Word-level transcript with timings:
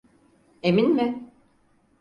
Emin 0.63 0.95
mi? 0.95 1.31